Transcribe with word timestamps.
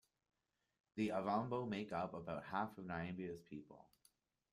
The 0.95 1.09
Ovambo 1.09 1.69
make 1.69 1.93
up 1.93 2.15
about 2.15 2.45
half 2.45 2.75
of 2.79 2.85
Namibia's 2.85 3.43
people. 3.43 3.87